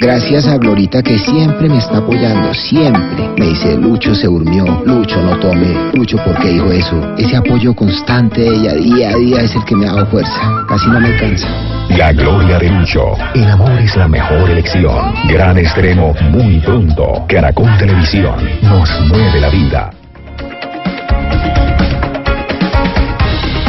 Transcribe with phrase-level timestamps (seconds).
[0.00, 3.28] Gracias a Glorita que siempre me está apoyando, siempre.
[3.36, 7.14] Me dice, Lucho se durmió, Lucho no tome, Lucho ¿por qué dijo eso?
[7.18, 10.64] Ese apoyo constante de ella día a día es el que me ha dado fuerza,
[10.68, 11.48] casi no me cansa.
[11.88, 13.14] La gloria de Lucho.
[13.34, 15.14] El amor es la mejor elección.
[15.26, 17.24] Gran estreno muy pronto.
[17.28, 19.97] Caracol Televisión nos mueve la vida.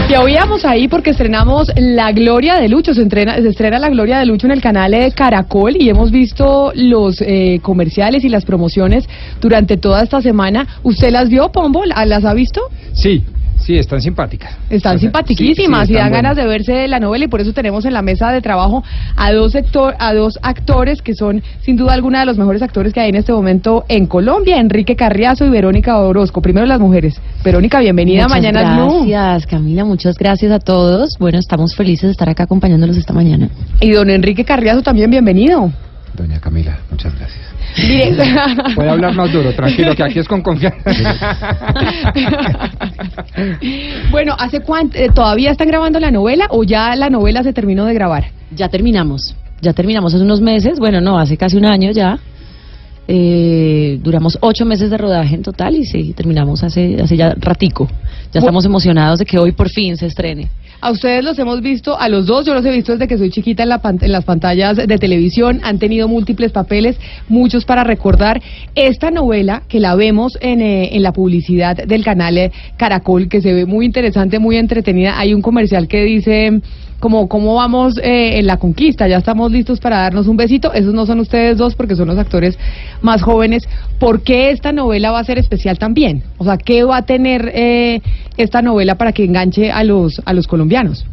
[0.10, 4.18] Y oíamos ahí porque estrenamos La Gloria de Lucho, se, entrena, se estrena La Gloria
[4.18, 8.44] de Lucho en el canal de Caracol y hemos visto los eh, comerciales y las
[8.44, 9.08] promociones
[9.40, 10.68] durante toda esta semana.
[10.82, 11.86] ¿Usted las vio, Pombo?
[11.86, 12.60] ¿Las ha visto?
[12.94, 13.24] Sí,
[13.60, 14.58] Sí, están simpáticas.
[14.70, 18.02] Están simpaticísimas y dan ganas de verse la novela y por eso tenemos en la
[18.02, 18.84] mesa de trabajo
[19.16, 22.94] a dos, sector, a dos actores que son sin duda alguna de los mejores actores
[22.94, 26.42] que hay en este momento en Colombia, Enrique Carriazo y Verónica Orozco.
[26.42, 27.22] Primero las mujeres.
[27.44, 31.18] Verónica, bienvenida muchas mañana Gracias, Camila, muchas gracias a todos.
[31.20, 33.50] Bueno, estamos felices de estar acá acompañándolos esta mañana.
[33.82, 35.72] Y don Enrique Carriazo también bienvenido.
[36.20, 37.40] Doña Camila, muchas gracias.
[38.76, 40.78] Puede hablar más duro, tranquilo, que aquí es con confianza.
[44.12, 44.98] bueno, ¿hace cuánto?
[44.98, 48.32] Eh, ¿Todavía están grabando la novela o ya la novela se terminó de grabar?
[48.54, 49.34] Ya terminamos.
[49.62, 50.78] Ya terminamos hace unos meses.
[50.78, 52.20] Bueno, no, hace casi un año ya.
[53.12, 57.90] Eh, duramos ocho meses de rodaje en total y sí, terminamos hace, hace ya ratico.
[58.32, 60.48] Ya estamos emocionados de que hoy por fin se estrene.
[60.80, 63.32] A ustedes los hemos visto, a los dos, yo los he visto desde que soy
[63.32, 68.44] chiquita en, la en las pantallas de televisión, han tenido múltiples papeles, muchos para recordar.
[68.76, 73.42] Esta novela que la vemos en, eh, en la publicidad del canal eh, Caracol, que
[73.42, 76.62] se ve muy interesante, muy entretenida, hay un comercial que dice
[77.00, 80.94] como cómo vamos eh, en la conquista, ya estamos listos para darnos un besito, esos
[80.94, 82.58] no son ustedes dos porque son los actores
[83.02, 83.68] más jóvenes,
[84.00, 86.24] ¿por qué esta novela va a ser especial también?
[86.38, 88.02] O sea, ¿qué va a tener eh,
[88.38, 91.06] esta novela para que enganche a los, a los colombianos?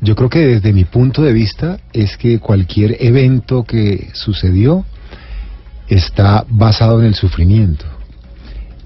[0.00, 4.84] Yo creo que desde mi punto de vista es que cualquier evento que sucedió
[5.88, 7.84] está basado en el sufrimiento.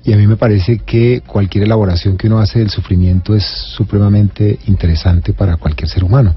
[0.06, 4.56] Y a mí me parece que cualquier elaboración que uno hace del sufrimiento es supremamente
[4.66, 6.32] interesante para cualquier ser humano.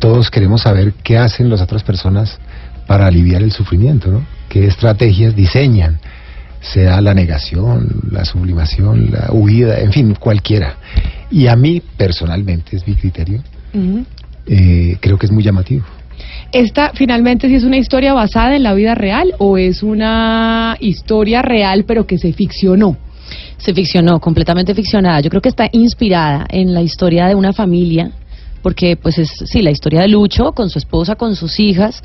[0.00, 2.38] Todos queremos saber qué hacen las otras personas
[2.86, 4.24] para aliviar el sufrimiento, ¿no?
[4.48, 6.00] ¿Qué estrategias diseñan?
[6.62, 10.76] Sea la negación, la sublimación, la huida, en fin, cualquiera.
[11.30, 13.42] Y a mí, personalmente, es mi criterio,
[14.46, 15.84] eh, creo que es muy llamativo.
[16.52, 21.40] ¿Esta finalmente si es una historia basada en la vida real o es una historia
[21.40, 22.96] real pero que se ficcionó?
[23.56, 25.20] Se ficcionó, completamente ficcionada.
[25.20, 28.10] Yo creo que está inspirada en la historia de una familia,
[28.60, 32.02] porque pues es, sí, la historia de Lucho con su esposa, con sus hijas.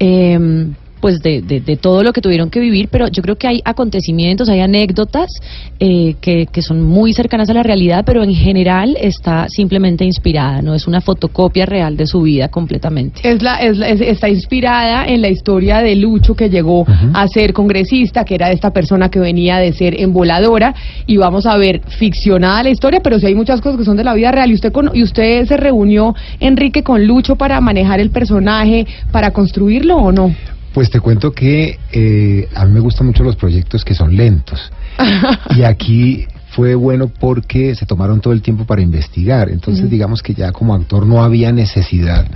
[0.00, 0.66] Eh,
[1.00, 4.48] pues de, de, todo lo que tuvieron que vivir, pero yo creo que hay acontecimientos,
[4.48, 5.30] hay anécdotas
[5.78, 10.62] eh, que, que, son muy cercanas a la realidad, pero en general está simplemente inspirada,
[10.62, 13.20] no es una fotocopia real de su vida completamente.
[13.22, 18.24] Es la, es, está inspirada en la historia de Lucho que llegó a ser congresista,
[18.24, 20.74] que era esta persona que venía de ser emboladora,
[21.06, 24.04] y vamos a ver ficcionada la historia, pero sí hay muchas cosas que son de
[24.04, 24.50] la vida real.
[24.50, 29.32] Y usted, con, y usted se reunió, Enrique, con Lucho para manejar el personaje, para
[29.32, 30.34] construirlo o no?
[30.78, 34.70] Pues te cuento que eh, a mí me gustan mucho los proyectos que son lentos.
[35.56, 39.48] y aquí fue bueno porque se tomaron todo el tiempo para investigar.
[39.48, 42.28] Entonces, digamos que ya como actor no había necesidad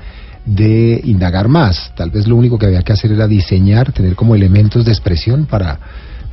[0.44, 1.92] de indagar más.
[1.94, 5.46] Tal vez lo único que había que hacer era diseñar, tener como elementos de expresión
[5.46, 5.78] para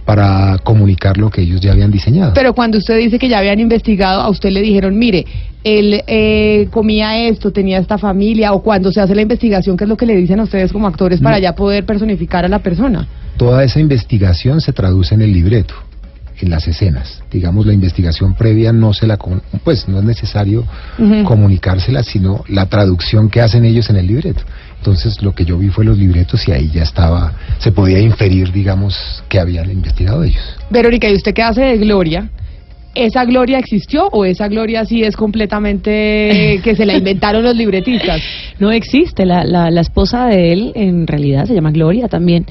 [0.10, 2.34] para comunicar lo que ellos ya habían diseñado.
[2.34, 5.24] Pero cuando usted dice que ya habían investigado, a usted le dijeron, mire,
[5.64, 9.90] él eh, comía esto, tenía esta familia, o cuando se hace la investigación, ¿qué es
[9.90, 13.08] lo que le dicen a ustedes como actores para ya poder personificar a la persona?
[13.38, 15.76] Toda esa investigación se traduce en el libreto
[16.42, 17.22] en las escenas.
[17.32, 19.18] Digamos, la investigación previa no se la,
[19.64, 20.64] pues no es necesario
[21.26, 24.44] comunicársela, sino la traducción que hacen ellos en el libreto.
[24.78, 28.52] Entonces lo que yo vi fue los libretos y ahí ya estaba, se podía inferir,
[28.52, 30.42] digamos, que habían investigado ellos.
[30.70, 32.30] Verónica, ¿y usted qué hace de Gloria?
[33.00, 38.22] ¿Esa gloria existió o esa gloria sí es completamente que se la inventaron los libretistas?
[38.60, 42.46] No existe, la, la, la esposa de él en realidad se llama Gloria también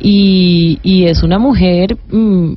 [0.00, 2.52] y, y es una mujer, mmm,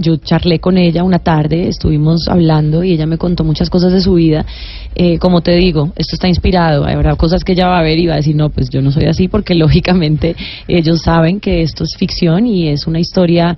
[0.00, 4.00] yo charlé con ella una tarde, estuvimos hablando y ella me contó muchas cosas de
[4.00, 4.46] su vida.
[4.94, 8.06] Eh, como te digo, esto está inspirado, habrá cosas que ella va a ver y
[8.06, 10.36] va a decir, no, pues yo no soy así porque lógicamente
[10.68, 13.56] ellos saben que esto es ficción y es una historia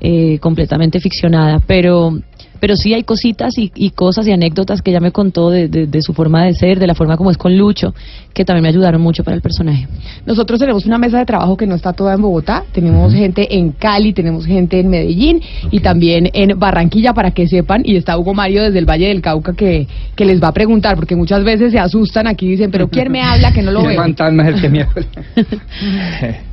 [0.00, 2.18] eh, completamente ficcionada, pero
[2.62, 6.44] pero sí hay cositas y, cosas y anécdotas que ella me contó de, su forma
[6.44, 7.92] de ser, de la forma como es con Lucho,
[8.32, 9.88] que también me ayudaron mucho para el personaje.
[10.26, 13.72] Nosotros tenemos una mesa de trabajo que no está toda en Bogotá, tenemos gente en
[13.72, 15.40] Cali, tenemos gente en Medellín
[15.72, 19.22] y también en Barranquilla para que sepan, y está Hugo Mario desde el Valle del
[19.22, 22.70] Cauca que, que les va a preguntar, porque muchas veces se asustan aquí y dicen,
[22.70, 24.00] pero ¿quién me habla que no lo veo?
[24.00, 24.86] fantasma es el que me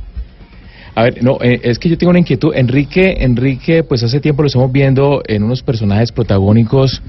[0.94, 2.52] A ver, no, eh, es que yo tengo una inquietud.
[2.54, 7.00] Enrique, Enrique, pues hace tiempo lo estamos viendo en unos personajes protagónicos,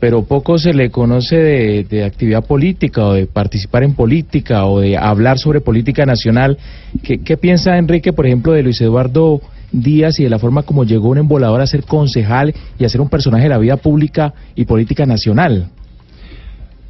[0.00, 4.80] pero poco se le conoce de, de actividad política o de participar en política o
[4.80, 6.58] de hablar sobre política nacional.
[7.02, 9.40] ¿Qué, qué piensa Enrique, por ejemplo, de Luis Eduardo
[9.72, 13.00] Díaz y de la forma como llegó un embolador a ser concejal y a ser
[13.00, 15.68] un personaje de la vida pública y política nacional?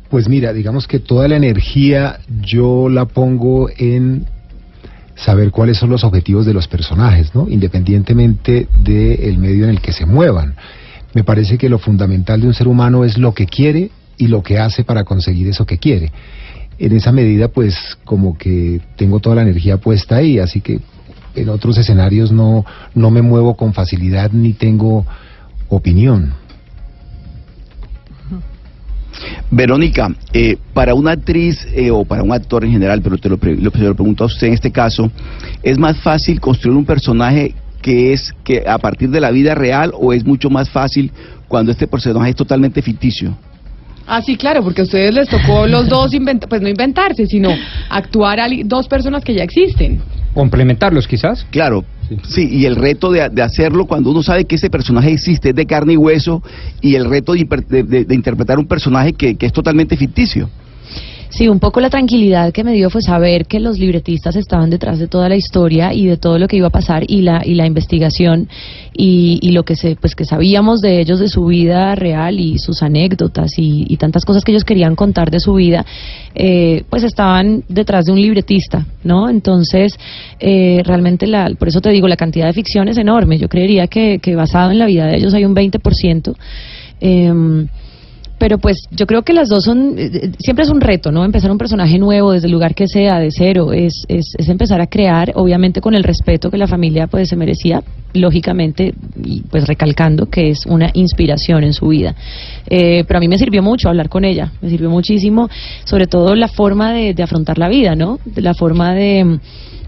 [0.09, 4.25] Pues mira, digamos que toda la energía yo la pongo en
[5.25, 7.47] saber cuáles son los objetivos de los personajes, ¿no?
[7.49, 10.55] Independientemente del medio en el que se muevan.
[11.15, 14.43] Me parece que lo fundamental de un ser humano es lo que quiere y lo
[14.43, 16.13] que hace para conseguir eso que quiere.
[16.79, 20.81] En esa medida, pues, como que tengo toda la energía puesta ahí, así que
[21.35, 22.65] en otros escenarios no,
[22.95, 25.05] no me muevo con facilidad ni tengo
[25.69, 26.33] opinión.
[29.51, 33.39] Verónica, eh, para una actriz eh, o para un actor en general, pero te lo,
[33.39, 35.11] pre- lo, te lo pregunto a usted en este caso,
[35.63, 39.93] ¿es más fácil construir un personaje que es que a partir de la vida real
[39.95, 41.11] o es mucho más fácil
[41.49, 43.37] cuando este personaje es totalmente ficticio?
[44.07, 46.13] Ah, sí, claro, porque a ustedes les tocó los dos,
[46.49, 47.51] pues no inventarse, sino
[47.89, 50.01] actuar a dos personas que ya existen.
[50.35, 51.47] Complementarlos quizás.
[51.51, 51.85] Claro,
[52.29, 55.55] sí, y el reto de, de hacerlo cuando uno sabe que ese personaje existe, es
[55.55, 56.43] de carne y hueso,
[56.81, 57.45] y el reto de,
[57.83, 60.49] de- de interpretar un personaje que, que es totalmente ficticio.
[61.31, 64.99] Sí, un poco la tranquilidad que me dio fue saber que los libretistas estaban detrás
[64.99, 67.55] de toda la historia y de todo lo que iba a pasar y la y
[67.55, 68.49] la investigación
[68.93, 72.59] y, y lo que se pues que sabíamos de ellos de su vida real y
[72.59, 75.87] sus anécdotas y, tantas cosas que ellos querían contar de su vida
[76.35, 79.97] eh, pues estaban detrás de un libretista no entonces
[80.41, 83.39] eh, realmente la por eso te digo la cantidad de ficción es enorme.
[83.39, 86.35] Yo creería que, que basado en la vida de ellos hay un 20%
[87.01, 87.67] eh,
[88.41, 91.27] pero pues yo creo que las dos son, eh, eh, siempre es un reto, ¿no?
[91.27, 94.81] Empezar un personaje nuevo desde el lugar que sea, de cero, es, es, es empezar
[94.81, 97.83] a crear, obviamente con el respeto que la familia pues se merecía,
[98.15, 102.15] lógicamente, y pues recalcando que es una inspiración en su vida.
[102.67, 105.51] Eh, pero a mí me sirvió mucho hablar con ella, me sirvió muchísimo,
[105.85, 108.21] sobre todo la forma de, de afrontar la vida, ¿no?
[108.37, 109.39] La forma de,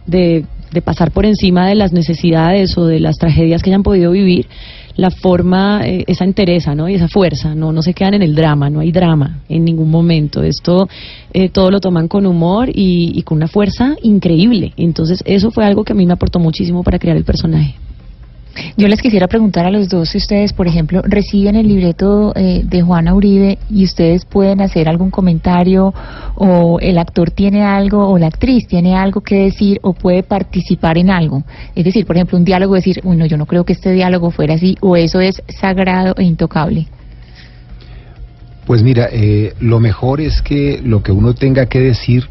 [0.07, 4.11] de, de pasar por encima de las necesidades o de las tragedias que hayan podido
[4.11, 4.47] vivir
[4.97, 6.89] la forma, eh, esa entereza, ¿no?
[6.89, 7.73] Y esa fuerza, ¿no?
[7.73, 10.43] No se quedan en el drama, no hay drama en ningún momento.
[10.43, 10.89] Esto
[11.33, 14.73] eh, todo lo toman con humor y, y con una fuerza increíble.
[14.77, 17.75] Entonces, eso fue algo que a mí me aportó muchísimo para crear el personaje.
[18.77, 22.63] Yo les quisiera preguntar a los dos si ustedes, por ejemplo, reciben el libreto eh,
[22.65, 25.95] de Juana Uribe y ustedes pueden hacer algún comentario
[26.35, 30.99] o el actor tiene algo o la actriz tiene algo que decir o puede participar
[30.99, 31.45] en algo.
[31.75, 34.31] Es decir, por ejemplo, un diálogo, decir, uy, no, yo no creo que este diálogo
[34.31, 36.87] fuera así o eso es sagrado e intocable.
[38.67, 42.29] Pues mira, eh, lo mejor es que lo que uno tenga que decir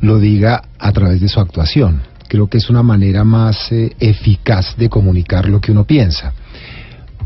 [0.00, 2.02] lo diga a través de su actuación.
[2.28, 6.32] Creo que es una manera más eh, eficaz de comunicar lo que uno piensa.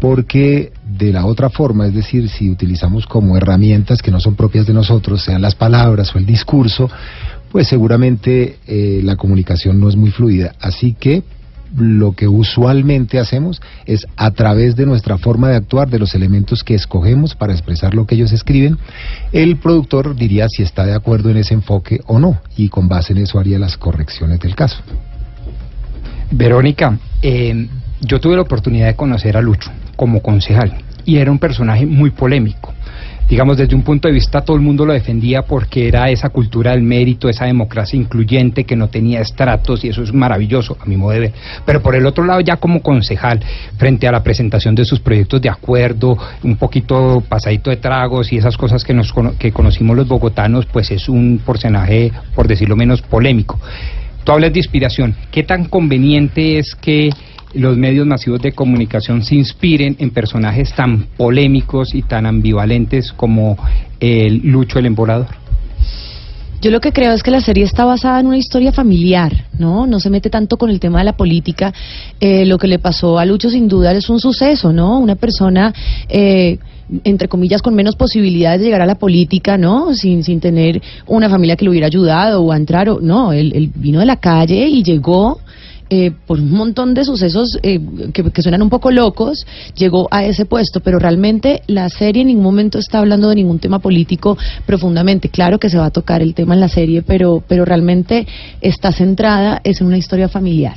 [0.00, 4.66] Porque de la otra forma, es decir, si utilizamos como herramientas que no son propias
[4.66, 6.90] de nosotros, sean las palabras o el discurso,
[7.50, 10.54] pues seguramente eh, la comunicación no es muy fluida.
[10.60, 11.22] Así que
[11.76, 16.64] lo que usualmente hacemos es a través de nuestra forma de actuar, de los elementos
[16.64, 18.78] que escogemos para expresar lo que ellos escriben,
[19.32, 23.12] el productor diría si está de acuerdo en ese enfoque o no, y con base
[23.12, 24.78] en eso haría las correcciones del caso.
[26.30, 27.68] Verónica, eh,
[28.00, 32.10] yo tuve la oportunidad de conocer a Lucho como concejal y era un personaje muy
[32.10, 32.72] polémico.
[33.30, 36.72] Digamos, desde un punto de vista todo el mundo lo defendía porque era esa cultura
[36.72, 40.96] del mérito, esa democracia incluyente que no tenía estratos y eso es maravilloso a mi
[40.96, 41.32] modo de ver.
[41.64, 43.40] Pero por el otro lado, ya como concejal,
[43.76, 48.36] frente a la presentación de sus proyectos de acuerdo, un poquito pasadito de tragos y
[48.36, 53.00] esas cosas que, nos, que conocimos los bogotanos, pues es un personaje, por decirlo menos,
[53.00, 53.60] polémico.
[54.24, 55.14] Tú hablas de inspiración.
[55.30, 57.10] ¿Qué tan conveniente es que
[57.54, 63.56] los medios masivos de comunicación se inspiren en personajes tan polémicos y tan ambivalentes como
[63.98, 65.40] el Lucho el Embolador?
[66.62, 69.86] Yo lo que creo es que la serie está basada en una historia familiar, ¿no?
[69.86, 71.72] No se mete tanto con el tema de la política.
[72.20, 74.98] Eh, lo que le pasó a Lucho sin duda es un suceso, ¿no?
[74.98, 75.72] Una persona,
[76.06, 76.58] eh,
[77.02, 79.94] entre comillas, con menos posibilidades de llegar a la política, ¿no?
[79.94, 83.52] Sin, sin tener una familia que lo hubiera ayudado o a entrar, o, no, él,
[83.54, 85.40] él vino de la calle y llegó
[85.92, 87.80] eh, por un montón de sucesos eh,
[88.12, 89.44] que, suenan un poco locos,
[89.74, 93.58] llegó a ese puesto, pero realmente la serie en ningún momento está hablando de ningún
[93.58, 95.30] tema político profundamente.
[95.30, 98.28] Claro que se va a tocar el tema en la serie, pero, pero realmente
[98.60, 100.76] está centrada es en una historia familiar,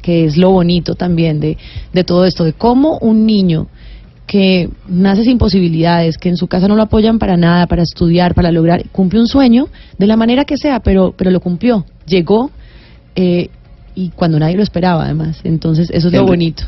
[0.00, 1.58] que es lo bonito también de,
[1.92, 3.66] de todo esto, de cómo un niño
[4.28, 8.36] que nace sin posibilidades, que en su casa no lo apoyan para nada, para estudiar,
[8.36, 12.52] para lograr, cumple un sueño de la manera que sea, pero, pero lo cumplió, llegó.
[13.16, 13.50] Eh,
[13.94, 15.40] y cuando nadie lo esperaba además.
[15.44, 16.64] Entonces eso es lo bonito.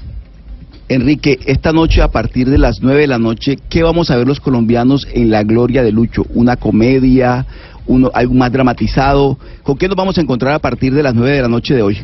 [0.89, 4.27] Enrique, esta noche a partir de las 9 de la noche, ¿qué vamos a ver
[4.27, 6.27] los colombianos en La Gloria de Lucho?
[6.35, 7.47] ¿Una comedia?
[7.87, 9.39] Uno, ¿Algo más dramatizado?
[9.63, 11.83] ¿Con qué nos vamos a encontrar a partir de las 9 de la noche de
[11.83, 11.99] hoy?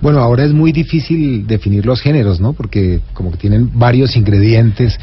[0.00, 2.54] Bueno, ahora es muy difícil definir los géneros, ¿no?
[2.54, 4.98] Porque como que tienen varios ingredientes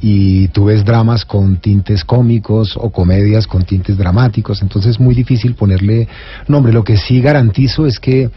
[0.00, 5.14] y tú ves dramas con tintes cómicos o comedias con tintes dramáticos, entonces es muy
[5.14, 6.08] difícil ponerle
[6.48, 6.72] nombre.
[6.72, 8.30] Lo que sí garantizo es que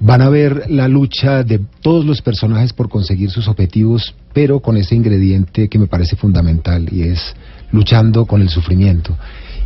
[0.00, 4.76] van a ver la lucha de todos los personajes por conseguir sus objetivos, pero con
[4.76, 7.34] ese ingrediente que me parece fundamental y es
[7.72, 9.16] luchando con el sufrimiento.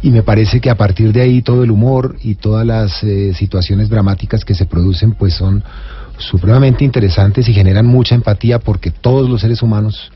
[0.02, 3.34] Y me parece que a partir de ahí todo el humor y todas las eh,
[3.34, 5.62] situaciones dramáticas que se producen pues son
[6.18, 10.10] supremamente interesantes y generan mucha empatía porque todos los seres humanos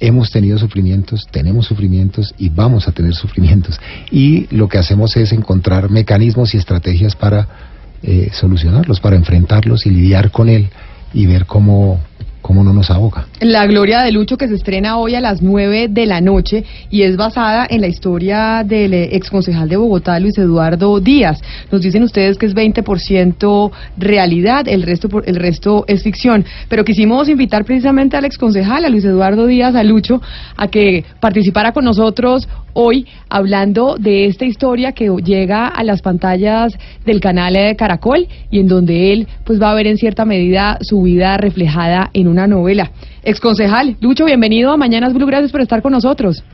[0.00, 3.78] hemos tenido sufrimientos, tenemos sufrimientos y vamos a tener sufrimientos.
[4.10, 7.69] Y lo que hacemos es encontrar mecanismos y estrategias para
[8.02, 10.68] eh, solucionarlos, para enfrentarlos y lidiar con él
[11.12, 12.00] y ver cómo,
[12.40, 13.26] cómo no nos ahoga.
[13.40, 17.02] La Gloria de Lucho que se estrena hoy a las 9 de la noche y
[17.02, 21.40] es basada en la historia del eh, exconcejal de Bogotá, Luis Eduardo Díaz.
[21.70, 26.44] Nos dicen ustedes que es 20% realidad, el resto, el resto es ficción.
[26.68, 30.22] Pero quisimos invitar precisamente al exconcejal, a Luis Eduardo Díaz, a Lucho,
[30.56, 36.72] a que participara con nosotros hoy hablando de esta historia que llega a las pantallas
[37.04, 40.78] del canal de Caracol y en donde él pues va a ver en cierta medida
[40.80, 42.90] su vida reflejada en una novela.
[43.22, 46.44] Exconcejal, Lucho, bienvenido a Mañanas Blue, gracias por estar con nosotros.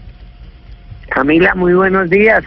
[1.09, 2.45] Camila, muy buenos días.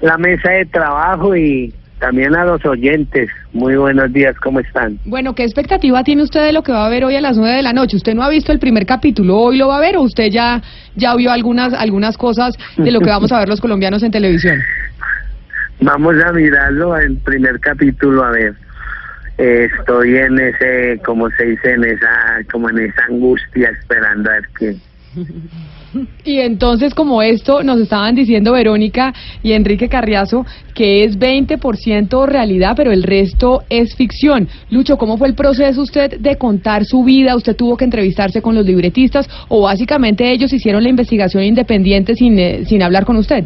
[0.00, 1.72] La mesa de trabajo y
[2.02, 3.30] también a los oyentes.
[3.52, 4.98] Muy buenos días, ¿cómo están?
[5.04, 7.56] Bueno, ¿qué expectativa tiene usted de lo que va a ver hoy a las 9
[7.56, 7.96] de la noche?
[7.96, 9.38] ¿Usted no ha visto el primer capítulo?
[9.38, 10.60] ¿Hoy lo va a ver o usted ya,
[10.96, 14.58] ya vio algunas, algunas cosas de lo que vamos a ver los colombianos en televisión?
[15.80, 18.54] Vamos a mirarlo el primer capítulo, a ver.
[19.38, 24.34] Eh, estoy en ese, como se dice, en esa, como en esa angustia esperando a
[24.34, 24.76] ver qué.
[26.24, 32.74] Y entonces, como esto, nos estaban diciendo Verónica y Enrique Carriazo que es 20% realidad,
[32.76, 34.48] pero el resto es ficción.
[34.70, 37.36] Lucho, ¿cómo fue el proceso usted de contar su vida?
[37.36, 42.38] ¿Usted tuvo que entrevistarse con los libretistas o básicamente ellos hicieron la investigación independiente sin,
[42.38, 43.44] eh, sin hablar con usted?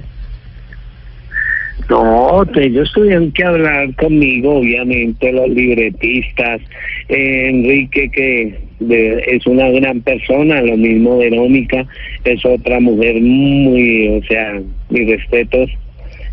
[1.89, 6.61] No, ellos tuvieron que hablar conmigo, obviamente, los libretistas.
[7.09, 11.87] Eh, Enrique, que de- es una gran persona, lo mismo Verónica,
[12.25, 15.71] es otra mujer muy, o sea, mis respetos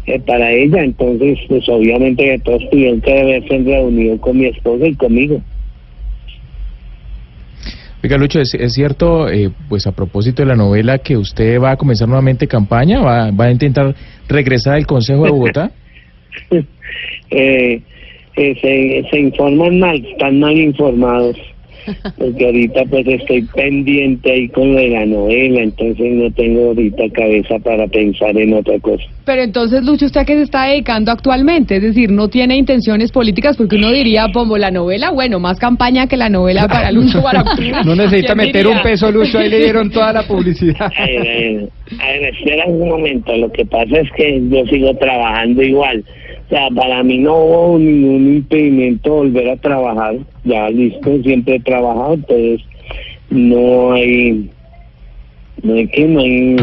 [0.06, 0.84] eh, para ella.
[0.84, 5.42] Entonces, pues obviamente que todos tuvieron que haberse reunido con mi esposa y conmigo.
[8.04, 11.72] Oiga, Lucho, ¿es, es cierto, eh, pues a propósito de la novela, que usted va
[11.72, 13.00] a comenzar nuevamente campaña?
[13.00, 13.96] ¿Va, va a intentar
[14.28, 15.72] regresar al Consejo de Bogotá?
[17.32, 17.82] eh,
[18.36, 21.38] eh, se, se informan mal, están mal informados.
[22.18, 27.04] Porque ahorita pues estoy pendiente ahí con lo de la novela, entonces no tengo ahorita
[27.14, 29.04] cabeza para pensar en otra cosa.
[29.26, 31.78] Pero entonces, Lucho, ¿usted a qué se está dedicando actualmente?
[31.78, 36.08] Es decir, no tiene intenciones políticas porque uno diría, como la novela, bueno, más campaña
[36.08, 37.84] que la novela para Lucho Barahona.
[37.84, 38.78] No necesita ¿Quién meter diría?
[38.78, 40.92] un peso, Lucho, ahí le dieron toda la publicidad.
[40.96, 44.66] A ver, a ver, a ver, espera un momento, lo que pasa es que yo
[44.66, 46.04] sigo trabajando igual.
[46.54, 52.14] Sea, para mí no hubo ningún impedimento volver a trabajar, ya listo, siempre he trabajado,
[52.14, 52.62] entonces
[53.32, 54.52] no hay,
[55.64, 56.56] no hay que, no hay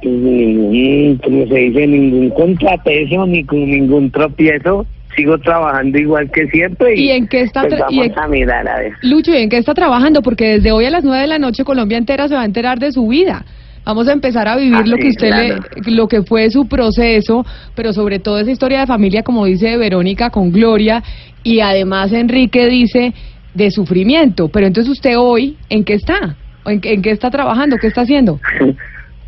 [0.00, 4.86] pues, ningún, como se dice, ningún contrapeso ni con ningún tropiezo.
[5.14, 8.18] Sigo trabajando igual que siempre y, ¿Y en qué está pues tra- y vamos en-
[8.18, 8.92] a mirar a ver.
[9.02, 10.22] Lucho, ¿y en qué está trabajando?
[10.22, 12.78] Porque desde hoy a las 9 de la noche Colombia entera se va a enterar
[12.78, 13.44] de su vida.
[13.84, 15.60] Vamos a empezar a vivir lo que usted claro.
[15.84, 19.76] le, lo que fue su proceso, pero sobre todo esa historia de familia, como dice
[19.76, 21.02] Verónica con Gloria,
[21.42, 23.12] y además Enrique dice
[23.54, 24.48] de sufrimiento.
[24.48, 26.36] Pero entonces usted hoy, ¿en qué está?
[26.64, 27.76] ¿O ¿En, qué- en qué está trabajando?
[27.78, 28.38] ¿Qué está haciendo?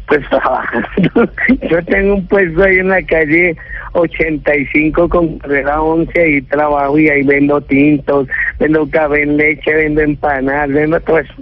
[0.06, 1.32] Pues trabajando.
[1.70, 3.56] Yo tengo un puesto ahí en la calle
[3.94, 8.28] 85 con carrera 11 y trabajo y ahí vendo tintos,
[8.60, 11.32] vendo café en leche, vendo empanadas, vendo todo eso.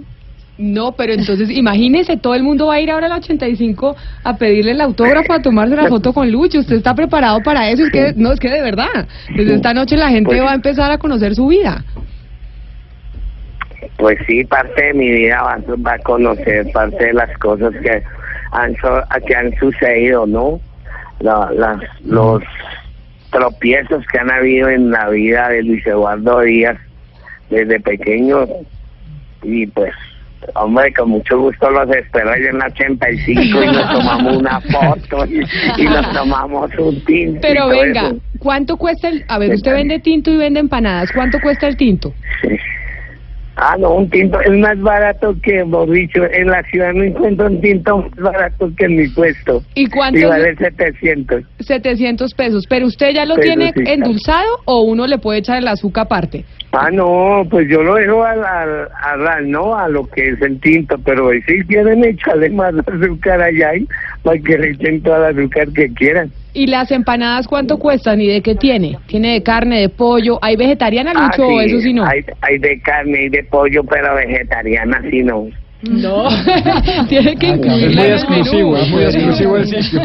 [0.57, 4.71] No, pero entonces imagínese, todo el mundo va a ir ahora al 85 a pedirle
[4.71, 6.59] el autógrafo, a tomarse la foto con Lucho.
[6.59, 7.83] ¿Usted está preparado para eso?
[7.85, 10.55] Es que, no, es que de verdad, desde esta noche la gente Pues- va a
[10.55, 11.83] empezar a conocer su vida.
[13.97, 18.03] Pues sí, parte de mi vida va, va a conocer parte de las cosas que
[18.51, 18.75] han,
[19.25, 20.59] que han sucedido, ¿no?
[21.19, 22.43] La- las, los
[23.31, 26.77] tropiezos que han habido en la vida de Luis Eduardo Díaz
[27.49, 28.45] desde pequeño
[29.41, 29.93] y pues
[30.55, 35.25] hombre con mucho gusto los espero allá en la 85 y nos tomamos una foto
[35.25, 35.41] y,
[35.77, 38.17] y nos tomamos un tinto Pero venga, eso.
[38.39, 39.23] ¿Cuánto cuesta el...
[39.27, 41.11] A ver, usted vende tinto y vende empanadas.
[41.13, 42.13] ¿Cuánto cuesta el tinto?
[43.55, 47.61] Ah, no, un tinto es más barato que, dicho, en la ciudad no encuentro un
[47.61, 49.63] tinto más barato que en mi puesto.
[49.75, 50.19] ¿Y cuánto?
[50.19, 51.43] Y vale 700.
[51.59, 52.65] 700 pesos.
[52.67, 53.91] ¿Pero usted ya lo Pesos, tiene sí, claro.
[53.91, 56.45] endulzado o uno le puede echar el azúcar aparte?
[56.71, 60.97] Ah, no, pues yo lo dejo al, al, no a lo que es el tinto,
[61.05, 63.73] pero si quieren echarle más azúcar allá,
[64.23, 66.31] para que le echen toda el azúcar que quieran.
[66.55, 68.97] ¿Y las empanadas cuánto cuestan y de qué tiene?
[69.07, 70.37] ¿Tiene de carne, de pollo?
[70.41, 72.05] ¿Hay vegetariana, Ah, Lucho, o eso sí no?
[72.05, 75.47] Hay, hay de carne y de pollo, pero vegetariana sí no.
[75.81, 76.29] No,
[77.09, 80.01] tiene que Ah, incluirla es muy exclusivo, es muy exclusivo el sitio.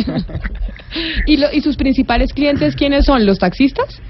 [1.26, 3.24] ¿Y, lo- ¿Y sus principales clientes quiénes son?
[3.26, 4.00] ¿Los taxistas?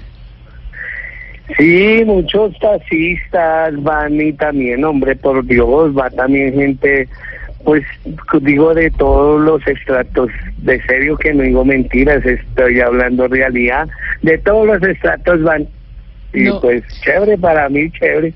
[1.57, 7.07] Sí, muchos taxistas van y también, hombre, por Dios, va también gente,
[7.63, 7.83] pues
[8.41, 13.87] digo de todos los estratos, de serio que no digo mentiras, estoy hablando realidad,
[14.21, 15.67] de todos los estratos van.
[16.33, 16.61] Y No.
[16.61, 18.33] pues chévere, para mí chévere.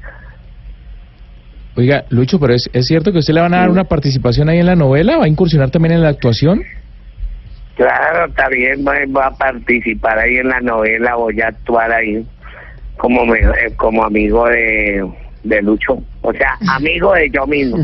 [1.76, 4.60] Oiga, Lucho, pero es, es cierto que usted le van a dar una participación ahí
[4.60, 6.62] en la novela, va a incursionar también en la actuación.
[7.76, 12.24] Claro, también voy a participar ahí en la novela, voy a actuar ahí
[12.98, 15.04] como me- eh, como amigo de,
[15.44, 17.78] de Lucho, o sea, amigo de yo mismo.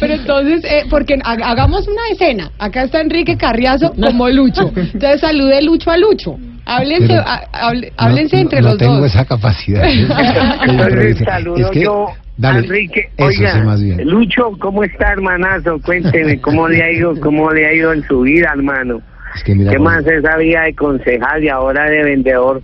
[0.00, 2.50] Pero entonces, eh, porque ha- hagamos una escena.
[2.58, 4.70] Acá está Enrique Carriazo como Lucho.
[4.76, 6.36] Entonces salude Lucho a Lucho.
[6.66, 9.06] Háblense, Pero a- hable- No, háblense no- entre no los tengo dos.
[9.06, 9.84] esa capacidad.
[9.84, 9.96] ¿eh?
[9.96, 10.02] De
[10.70, 11.26] Entonces improvisar.
[11.26, 13.08] saludo Es que- yo dale, Enrique.
[13.16, 14.06] eso Oiga, sí, más bien.
[14.08, 15.80] Lucho, ¿cómo está, hermanazo?
[15.84, 19.00] Cuénteme, ¿cómo le ha ido, cómo le ha ido en su vida, hermano?
[19.34, 22.62] Es que mira, ¿Qué más esa vida de concejal y ahora de vendedor?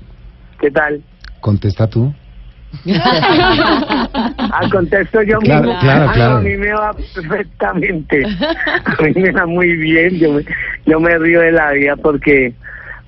[0.61, 1.01] ¿Qué tal?
[1.45, 2.11] Contesta tú.
[2.87, 5.81] Ah, contesto yo Claro, mismo.
[5.81, 6.37] claro.
[6.37, 8.25] a mí me va perfectamente.
[8.25, 10.19] A mí me va muy bien.
[10.19, 10.45] Yo me,
[10.87, 12.55] yo me río de la vida porque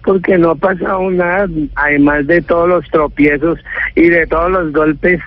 [0.04, 1.48] porque no ha pasado nada.
[1.76, 3.58] Además de todos los tropiezos
[3.94, 5.18] y de todos los golpes,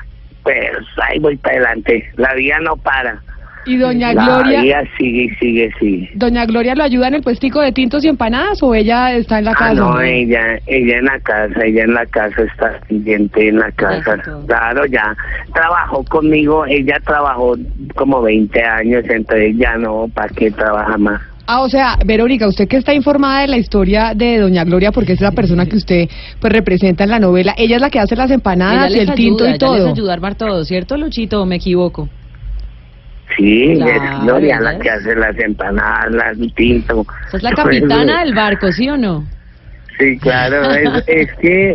[0.43, 0.69] pues
[1.09, 2.09] ahí voy para adelante.
[2.15, 3.21] La vida no para.
[3.65, 6.09] Y doña La Gloria, vida sigue, sigue, sigue.
[6.15, 9.45] doña Gloria lo ayuda en el puestico de tintos y empanadas o ella está en
[9.45, 9.73] la Ah, casa.
[9.73, 14.17] no, ella, ella en la casa, ella en la casa está pendiente en la casa.
[14.47, 15.15] Claro, ya
[15.53, 17.55] trabajó conmigo, ella trabajó
[17.95, 21.21] como 20 años, entonces ya no, ¿para qué trabaja más?
[21.51, 25.13] Ah, o sea, Verónica, usted que está informada de la historia de doña Gloria, porque
[25.13, 26.07] es la persona que usted
[26.39, 29.07] pues representa en la novela, ella es la que hace las empanadas Ella y el
[29.07, 29.77] les tinto ayuda, y ella todo.
[29.87, 31.41] les ayuda a armar todo, ¿cierto, Luchito?
[31.41, 32.07] ¿O me equivoco?
[33.39, 36.37] Sí, Claro, es Gloria la ella que hace las empanadas, las.
[36.37, 39.25] Esa es la capitana del barco, ¿sí o no?
[39.97, 41.73] Sí, claro, es, es que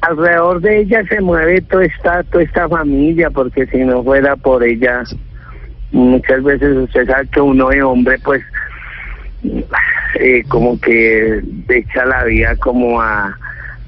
[0.00, 4.62] alrededor de ella se mueve toda esta, toda esta familia, porque si no fuera por
[4.62, 5.02] ella,
[5.90, 8.42] muchas veces usted sabe que uno de hombre, pues,
[10.20, 13.36] eh, como que echa la vida como a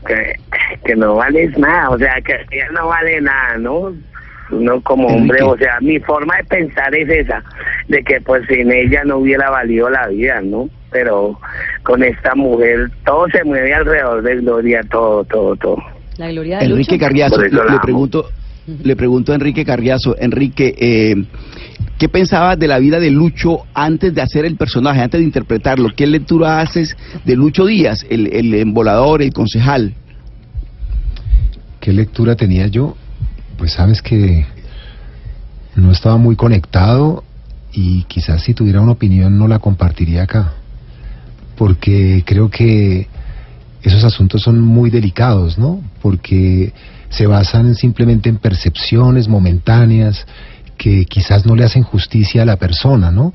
[0.04, 0.34] que,
[0.84, 3.92] que no vales nada, o sea, que no vale nada, ¿no?
[4.52, 7.42] Uno como hombre, o sea, mi forma de pensar es esa,
[7.88, 10.68] de que pues sin ella no hubiera valido la vida, ¿no?
[10.90, 11.38] Pero
[11.82, 15.76] con esta mujer todo se mueve alrededor de Gloria, todo, todo, todo.
[16.16, 17.06] La gloria de Enrique Lucho.
[17.06, 18.28] Carriazo, le, pregunto,
[18.66, 21.14] le pregunto a Enrique Carriazo, Enrique, eh,
[21.98, 25.90] ¿qué pensabas de la vida de Lucho antes de hacer el personaje, antes de interpretarlo?
[25.96, 29.94] ¿Qué lectura haces de Lucho Díaz, el, el embolador, el concejal?
[31.80, 32.96] ¿Qué lectura tenía yo?
[33.60, 34.46] Pues sabes que
[35.76, 37.24] no estaba muy conectado
[37.74, 40.54] y quizás si tuviera una opinión no la compartiría acá.
[41.58, 43.06] Porque creo que
[43.82, 45.82] esos asuntos son muy delicados, ¿no?
[46.00, 46.72] Porque
[47.10, 50.26] se basan simplemente en percepciones momentáneas
[50.78, 53.30] que quizás no le hacen justicia a la persona, ¿no?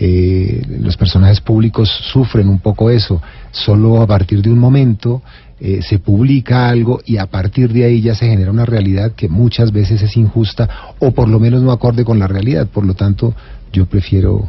[0.00, 3.22] Eh, los personajes públicos sufren un poco eso.
[3.52, 5.22] Solo a partir de un momento
[5.64, 9.28] eh, se publica algo y a partir de ahí ya se genera una realidad que
[9.28, 12.66] muchas veces es injusta o por lo menos no acorde con la realidad.
[12.66, 13.32] Por lo tanto,
[13.72, 14.48] yo prefiero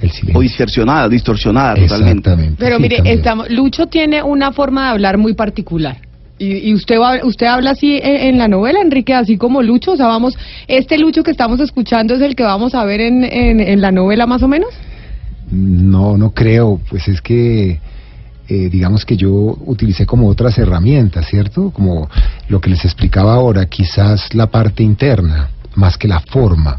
[0.00, 0.38] el silencio.
[0.38, 2.30] O distorsionada, distorsionada totalmente.
[2.56, 5.98] Pero sí, mire, estamos, Lucho tiene una forma de hablar muy particular.
[6.38, 9.92] Y, y usted va, usted habla así en, en la novela, Enrique, así como Lucho.
[9.92, 13.24] O sea, vamos, este Lucho que estamos escuchando es el que vamos a ver en,
[13.24, 14.70] en, en la novela más o menos.
[15.50, 17.78] No, no creo, pues es que
[18.48, 21.70] eh, digamos que yo utilicé como otras herramientas, ¿cierto?
[21.70, 22.08] Como
[22.48, 26.78] lo que les explicaba ahora, quizás la parte interna, más que la forma.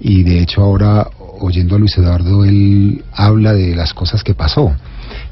[0.00, 1.06] Y de hecho ahora,
[1.40, 4.72] oyendo a Luis Eduardo, él habla de las cosas que pasó.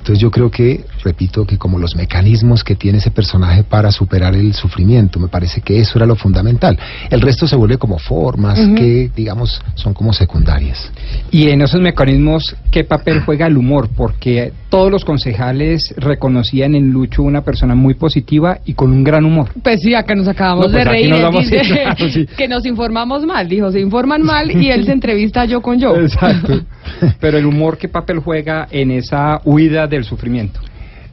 [0.08, 4.34] Entonces yo creo que, repito, que como los mecanismos que tiene ese personaje para superar
[4.34, 6.78] el sufrimiento, me parece que eso era lo fundamental.
[7.10, 10.90] El resto se vuelve como formas que, digamos, son como secundarias.
[11.30, 13.90] Y en esos mecanismos, ¿qué papel juega el humor?
[13.94, 19.26] Porque todos los concejales reconocían en Lucho una persona muy positiva y con un gran
[19.26, 19.50] humor.
[19.62, 21.10] Pues sí, acá nos acabamos No, pues de reír.
[21.10, 22.26] nos ir, claro, sí.
[22.36, 25.94] Que nos informamos mal, dijo, se informan mal y él se entrevista yo con yo.
[26.00, 26.62] Exacto.
[27.20, 30.60] Pero el humor, ¿qué papel juega en esa huida sufrimiento?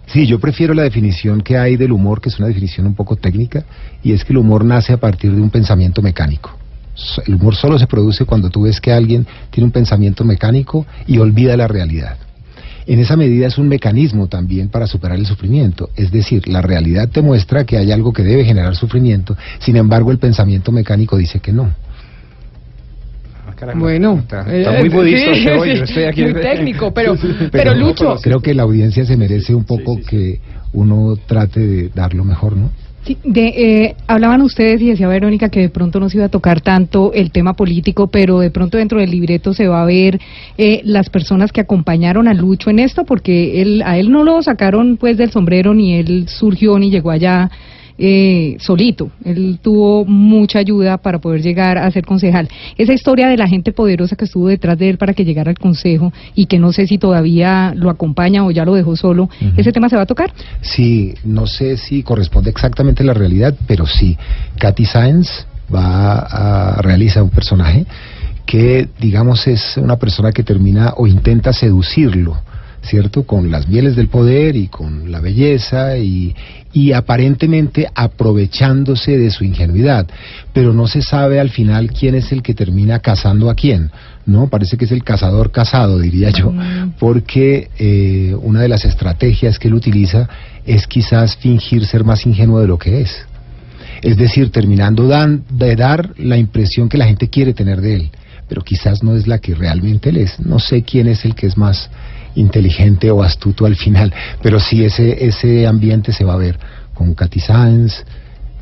[0.07, 3.15] Sí, yo prefiero la definición que hay del humor, que es una definición un poco
[3.15, 3.65] técnica,
[4.03, 6.55] y es que el humor nace a partir de un pensamiento mecánico.
[7.25, 11.17] El humor solo se produce cuando tú ves que alguien tiene un pensamiento mecánico y
[11.17, 12.17] olvida la realidad.
[12.87, 15.89] En esa medida es un mecanismo también para superar el sufrimiento.
[15.95, 20.11] Es decir, la realidad te muestra que hay algo que debe generar sufrimiento, sin embargo
[20.11, 21.73] el pensamiento mecánico dice que no.
[23.75, 26.21] Bueno, está, eh, está muy sí, budista sí, usted hoy, sí, yo estoy aquí.
[26.25, 27.15] muy técnico, pero,
[27.51, 30.39] pero, Lucho, Creo que la audiencia se merece un poco que
[30.73, 32.69] uno trate de dar lo mejor, ¿no?
[33.05, 36.29] Sí, de, eh, hablaban ustedes y decía Verónica que de pronto no se iba a
[36.29, 40.19] tocar tanto el tema político, pero de pronto dentro del libreto se va a ver
[40.57, 44.41] eh, las personas que acompañaron a Lucho en esto, porque él, a él no lo
[44.41, 47.51] sacaron pues del sombrero ni él surgió ni llegó allá
[47.97, 49.11] eh, solito.
[49.23, 52.49] Él tuvo mucha ayuda para poder llegar a ser concejal.
[52.77, 55.59] Esa historia de la gente poderosa que estuvo detrás de él para que llegara al
[55.59, 59.71] consejo y que no sé si todavía lo acompaña o ya lo dejó solo, ¿ese
[59.71, 60.33] tema se va a tocar?
[60.61, 64.17] Sí, no sé si corresponde exactamente a la realidad, pero sí.
[64.57, 67.85] Katy Sáenz va a realizar un personaje
[68.45, 72.37] que, digamos, es una persona que termina o intenta seducirlo,
[72.85, 73.23] ¿cierto?
[73.23, 76.35] Con las mieles del poder y con la belleza y,
[76.73, 80.07] y aparentemente aprovechándose de su ingenuidad,
[80.53, 83.91] pero no se sabe al final quién es el que termina casando a quién,
[84.25, 84.47] ¿no?
[84.49, 86.53] Parece que es el cazador casado, diría yo,
[86.99, 90.27] porque eh, una de las estrategias que él utiliza
[90.65, 93.15] es quizás fingir ser más ingenuo de lo que es.
[94.01, 98.09] Es decir, terminando dan- de dar la impresión que la gente quiere tener de él,
[98.47, 100.39] pero quizás no es la que realmente él es.
[100.39, 101.89] No sé quién es el que es más
[102.35, 106.57] inteligente o astuto al final, pero sí ese, ese ambiente se va a ver
[106.93, 108.03] con Katy Sáenz.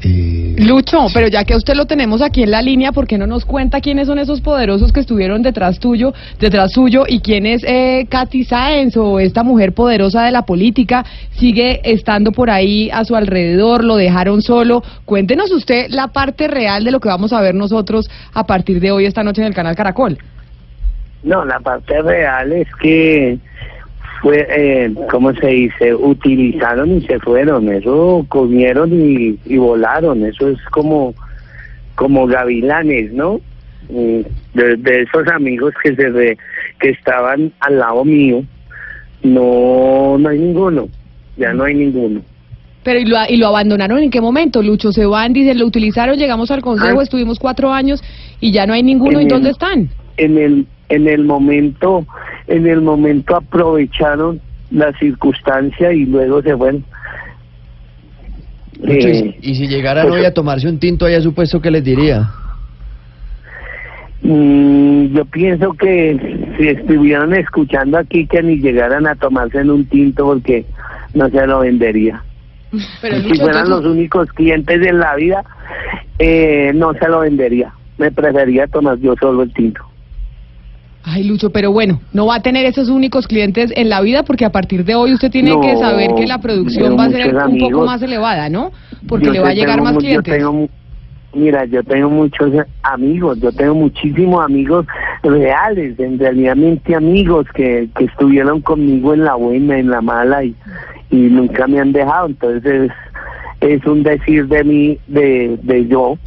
[0.03, 3.25] eh, Lucho, pero ya que usted lo tenemos aquí en la línea, ¿por qué no
[3.25, 7.63] nos cuenta quiénes son esos poderosos que estuvieron detrás tuyo, detrás suyo, y quién es
[7.63, 11.05] eh, Katy Sáenz o esta mujer poderosa de la política?
[11.38, 14.83] Sigue estando por ahí a su alrededor, lo dejaron solo.
[15.05, 18.91] Cuéntenos usted la parte real de lo que vamos a ver nosotros a partir de
[18.91, 20.17] hoy esta noche en el canal Caracol.
[21.23, 23.38] No, la parte real es que
[24.21, 25.93] fue, eh, ¿cómo se dice?
[25.95, 27.69] Utilizaron y se fueron.
[27.69, 30.25] Eso comieron y, y volaron.
[30.25, 31.13] Eso es como,
[31.95, 33.39] como gavilanes, ¿no?
[33.89, 34.21] Mm,
[34.53, 36.38] De, de esos amigos que se re-
[36.79, 38.43] que estaban al lado mío,
[39.23, 40.88] no, no hay ninguno.
[41.38, 42.21] Ya no hay ninguno.
[42.83, 44.91] Pero ¿y lo, y lo abandonaron en qué momento, Lucho?
[44.91, 47.03] Se van, dicen, lo utilizaron, llegamos al consejo, Ah.
[47.03, 48.03] estuvimos cuatro años
[48.41, 49.21] y ya no hay ninguno.
[49.21, 49.89] ¿Y dónde están?
[50.17, 52.06] en el en el momento
[52.47, 54.39] en el momento aprovecharon
[54.71, 56.84] la circunstancia y luego se fueron.
[58.82, 61.71] Lucho, Eh, si- y si llegaran pues- hoy a tomarse un tinto allá, supuesto que
[61.71, 62.29] les diría.
[64.21, 66.17] mm, yo pienso que
[66.58, 70.65] si estuvieran escuchando aquí que ni llegaran a tomarse en un tinto porque
[71.13, 72.23] no se lo vendería.
[73.01, 75.43] Pero si Lucho, fueran los únicos clientes en la vida
[76.19, 77.73] eh, no se lo vendería.
[77.97, 79.82] Me prefería tomar yo solo el tinto
[81.05, 84.45] Ay, Lucho, pero bueno, no va a tener esos únicos clientes en la vida porque
[84.45, 87.35] a partir de hoy usted tiene No, que saber que la producción va a ser
[87.35, 88.71] un poco más elevada, ¿no?
[89.07, 90.33] Porque le va a llegar más clientes.
[90.33, 90.69] tengo
[91.33, 92.51] mira, yo tengo muchos
[92.83, 94.85] amigos, yo tengo muchísimos amigos
[95.23, 96.55] reales, en realidad
[96.95, 100.55] amigos que, que estuvieron conmigo en la buena, en la mala y,
[101.09, 102.27] y nunca me han dejado.
[102.27, 102.91] Entonces
[103.61, 106.17] es, es un decir de mí, de, de yo,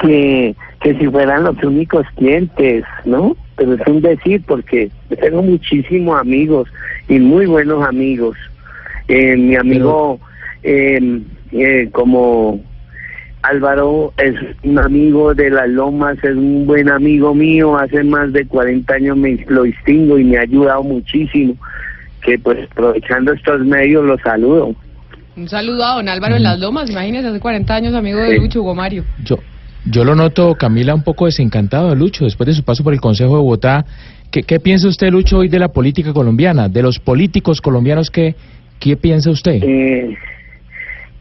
[0.00, 3.36] que, que si fueran los únicos clientes, ¿no?
[3.56, 4.90] Pero es un decir porque
[5.20, 6.68] tengo muchísimos amigos
[7.08, 8.36] y muy buenos amigos.
[9.08, 10.18] Eh, mi amigo,
[10.62, 11.20] eh,
[11.52, 12.60] eh, como
[13.42, 18.46] Álvaro es un amigo de las Lomas, es un buen amigo mío, hace más de
[18.46, 21.54] 40 años me lo distingo y me ha ayudado muchísimo,
[22.22, 24.74] que pues aprovechando estos medios los saludo.
[25.36, 28.40] Un saludo a don Álvaro en Las Lomas, imagínese, hace 40 años amigo de Sí.
[28.40, 29.04] Lucho Hugo Mario.
[29.24, 29.38] Yo,
[29.84, 33.00] yo lo noto, Camila, un poco desencantado de Lucho después de su paso por el
[33.00, 33.84] Consejo de Bogotá.
[34.30, 36.68] ¿Qué, piensa usted, Lucho, hoy de la política colombiana?
[36.68, 38.34] De los políticos colombianos, ¿qué,
[38.78, 39.62] qué piensa usted?
[39.62, 40.16] Eh,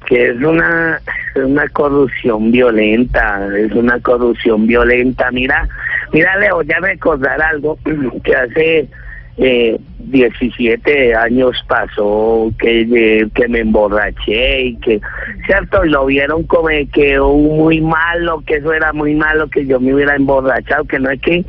[0.07, 1.01] que es una,
[1.35, 5.29] una corrupción violenta, es una corrupción violenta.
[5.31, 5.67] Mira,
[6.13, 7.77] mira, Leo, ya recordar algo
[8.23, 8.87] que hace
[9.37, 14.99] eh, 17 años pasó que, eh, que me emborraché y que,
[15.45, 15.83] ¿cierto?
[15.85, 20.15] Lo vieron como que muy malo, que eso era muy malo, que yo me hubiera
[20.15, 21.45] emborrachado, que no es que...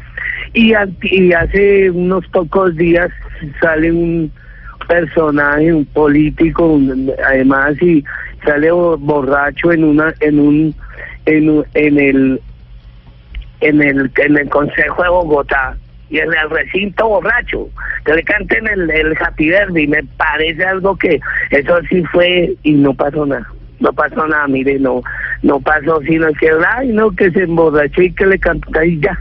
[0.55, 0.75] Y,
[1.33, 3.11] hace unos pocos días
[3.61, 4.31] sale un
[4.87, 8.05] personaje, un político, un- además, y
[8.45, 10.75] sale bo- borracho en una, en un,
[11.27, 12.41] en, en el,
[13.61, 15.77] en el, en el Consejo de Bogotá
[16.13, 17.71] y en el recinto borracho,
[18.05, 22.73] que le canten el, el Happy Birthday, me parece algo que eso sí fue y
[22.73, 23.47] no pasó nada,
[23.81, 25.03] no pasó nada, mire, no,
[25.43, 29.19] no pasó, sino que, ay, no, que se emborrachó y que le cantó y ya.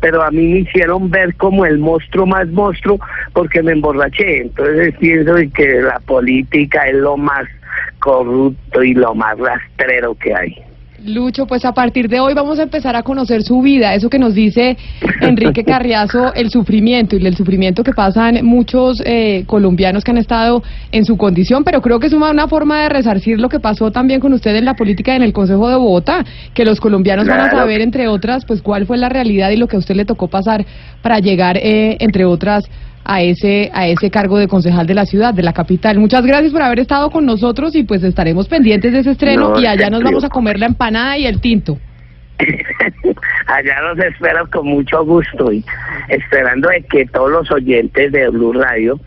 [0.00, 2.98] Pero a mí me hicieron ver como el monstruo más monstruo
[3.34, 4.40] porque me emborraché.
[4.40, 7.44] Entonces pienso que la política es lo más
[7.98, 10.71] corrupto y lo más rastrero que hay.
[11.04, 14.20] Lucho, pues a partir de hoy vamos a empezar a conocer su vida, eso que
[14.20, 14.76] nos dice
[15.20, 20.62] Enrique Carriazo, el sufrimiento y el sufrimiento que pasan muchos eh, colombianos que han estado
[20.92, 24.20] en su condición, pero creo que es una, forma de resarcir lo que pasó también
[24.20, 27.50] con usted en la política en el Consejo de Bogotá, que los colombianos van a
[27.50, 30.28] saber, entre otras, pues cuál fue la realidad y lo que a usted le tocó
[30.28, 30.64] pasar
[31.02, 32.64] para llegar, eh, entre otras,
[33.04, 35.98] a ese a ese cargo de concejal de la ciudad, de la capital.
[35.98, 39.60] Muchas gracias por haber estado con nosotros y pues estaremos pendientes de ese estreno No,
[39.60, 41.78] y allá nos vamos a comer la empanada y el tinto.
[43.46, 45.64] Allá los espero con mucho gusto y
[46.08, 48.98] esperando de que todos los oyentes de Blue Radio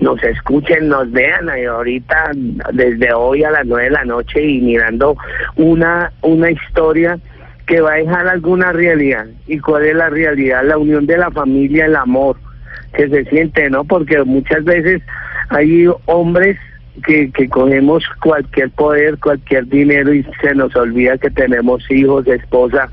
[0.00, 2.30] nos escuchen, nos vean y ahorita
[2.72, 5.16] desde hoy a las nueve de la noche y mirando
[5.56, 7.18] una una historia
[7.66, 9.26] que va a dejar alguna realidad.
[9.46, 10.64] ¿Y cuál es la realidad?
[10.64, 12.36] La unión de la familia, el amor
[12.94, 13.84] que se siente, ¿no?
[13.84, 15.02] Porque muchas veces
[15.48, 16.58] hay hombres
[17.06, 22.88] que, que cogemos cualquier poder, cualquier dinero y se nos olvida que tenemos hijos, esposa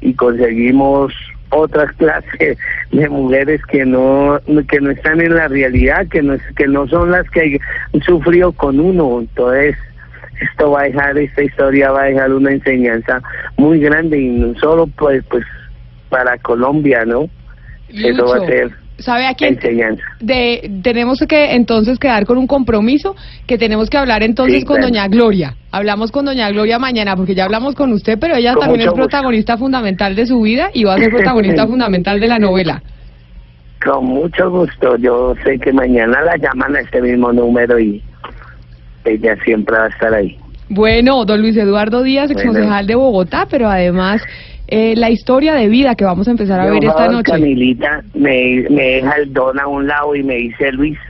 [0.00, 1.12] y conseguimos
[1.50, 2.58] otras clases
[2.90, 7.10] de mujeres que no que no están en la realidad, que no que no son
[7.10, 7.60] las que
[7.94, 9.20] han sufrido con uno.
[9.20, 9.76] Entonces,
[10.40, 13.22] esto va a dejar esta historia va a dejar una enseñanza
[13.56, 15.44] muy grande y no solo pues pues
[16.08, 17.28] para Colombia, ¿no?
[17.88, 19.54] Eso va a Lucho, ser ¿Sabe a quién?
[19.54, 20.02] enseñanza.
[20.20, 23.14] De, tenemos que entonces quedar con un compromiso
[23.46, 24.88] que tenemos que hablar entonces Sí, con claro.
[24.88, 25.56] doña Gloria.
[25.70, 28.86] Hablamos con doña Gloria mañana porque ya hablamos con usted, pero ella Con también es
[28.86, 29.00] gusto.
[29.02, 32.82] protagonista fundamental de su vida y va a ser protagonista fundamental de la novela.
[33.84, 34.96] Con mucho gusto.
[34.96, 38.00] Yo sé que mañana la llaman a este mismo número y
[39.04, 40.38] ella siempre va a estar ahí.
[40.68, 42.40] Bueno, don Luis Eduardo Díaz, Bueno.
[42.40, 44.22] exconcejal de Bogotá, pero además
[44.74, 47.30] eh, la historia de vida que vamos a empezar a Yo, ver esta noche.
[47.30, 50.98] Camilita me, me deja el don a un lado y me dice Luis.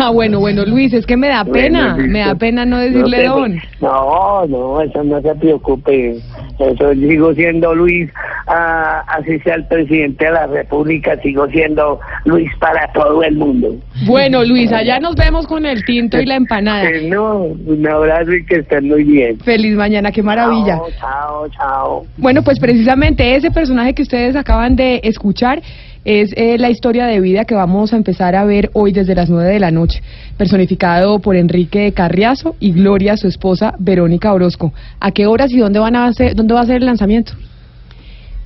[0.00, 3.24] Ah, bueno, bueno, Luis, es que me da pena, Bueno, me da pena no decirle
[3.24, 3.60] don.
[3.80, 6.18] No, no, eso no se preocupe.
[6.58, 8.10] Eso sigo siendo Luis,
[8.46, 13.76] ah, así sea el presidente de la República, sigo siendo Luis para todo el mundo.
[14.06, 16.84] Bueno, Luis, allá nos vemos con el tinto y la empanada.
[16.84, 19.38] Eh, No, un abrazo y que estén muy bien.
[19.40, 20.76] Feliz mañana, qué maravilla.
[20.76, 22.06] Chao, chao, chao.
[22.16, 25.62] Bueno, pues precisamente ese personaje que ustedes acaban de escuchar
[26.04, 29.28] es eh, la historia de vida que vamos a empezar a ver hoy desde las
[29.28, 30.02] nueve de la noche,
[30.36, 34.72] personificado por Enrique Carriazo y Gloria, su esposa Verónica Orozco.
[35.00, 37.32] ¿A qué horas y dónde van a hacer, dónde va a ser el lanzamiento?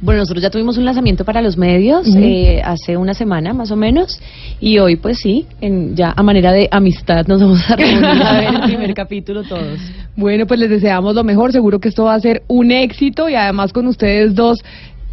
[0.02, 3.76] Bueno, nosotros ya tuvimos un lanzamiento para los medios eh, hace una semana más o
[3.76, 4.20] menos
[4.60, 8.40] y hoy pues sí, en, ya a manera de amistad nos vamos a reunir a
[8.40, 9.78] ver el primer capítulo todos.
[10.16, 13.36] Bueno, pues les deseamos lo mejor, seguro que esto va a ser un éxito y
[13.36, 14.58] además con ustedes dos.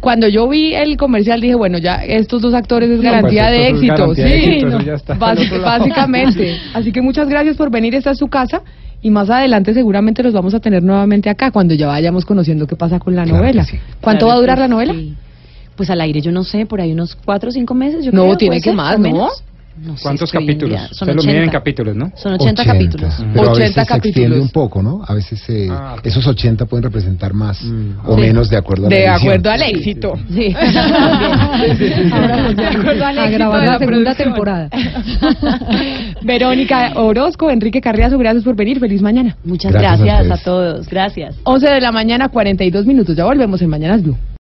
[0.00, 3.68] Cuando yo vi el comercial dije, bueno, ya estos dos actores es No, pues de
[3.68, 3.94] éxito.
[3.94, 5.62] garantía de sí, éxito, no, ya está lado.
[5.62, 6.56] básicamente.
[6.74, 8.62] Así que muchas gracias por venir, esta es su casa
[9.02, 12.76] y más adelante seguramente los vamos a tener nuevamente acá cuando ya vayamos conociendo qué
[12.76, 13.64] pasa con la Claro novela.
[13.64, 13.78] sí.
[14.00, 14.94] ¿Cuánto Claro va a durar la novela?
[14.94, 15.14] sí.
[15.76, 18.24] Pues al aire yo no sé, por ahí unos cuatro o cinco meses yo No,
[18.24, 19.28] creo, tiene que ser, más, o ¿no?
[19.78, 20.80] No sé, ¿Cuántos capítulos?
[20.92, 21.52] Son Se lo miden en 80.
[21.58, 22.12] capítulos, ¿no?
[22.16, 23.14] Son 80, capítulos.
[23.32, 24.38] Pero a 80 veces se extiende capítulos.
[24.42, 25.02] un poco, ¿no?
[25.06, 26.06] A veces eh, Ah, ok.
[26.06, 27.60] esos 80 pueden representar más
[28.04, 28.20] o Sí.
[28.20, 30.12] menos de acuerdo a la De acuerdo al éxito.
[30.34, 30.54] Sí.
[32.12, 34.68] Ahora De acuerdo al a éxito grabar de la la segunda temporada.
[36.22, 38.80] Verónica Orozco, Enrique Carriazo, gracias por venir.
[38.80, 39.36] Feliz mañana.
[39.44, 40.42] Muchas Gracias a gracias, a ustedes.
[40.44, 40.88] todos.
[40.88, 41.36] Gracias.
[41.44, 43.16] 11 de la mañana, 42 minutos.
[43.16, 44.16] Ya volvemos en Mañanas Blue.